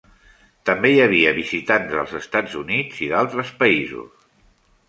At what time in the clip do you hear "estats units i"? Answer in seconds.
2.21-3.11